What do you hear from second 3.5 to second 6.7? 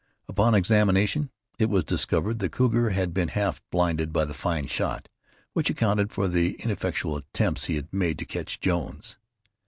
blinded by the fine shot, which accounted for the